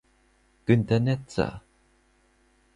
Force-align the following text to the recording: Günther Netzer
Günther 0.65 0.99
Netzer 0.99 1.61